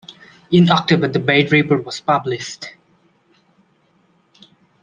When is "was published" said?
1.85-2.71